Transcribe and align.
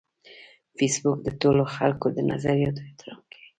فېسبوک 0.77 1.17
د 1.23 1.29
ټولو 1.41 1.63
خلکو 1.75 2.07
د 2.11 2.17
نظریاتو 2.31 2.85
احترام 2.87 3.21
کوي 3.31 3.47